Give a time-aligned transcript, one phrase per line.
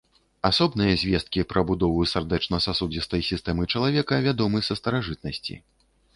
[0.49, 5.63] Асобныя звесткі пра будову сардэчна-сасудзістай сістэмы чалавека вядомы са старажытнасці.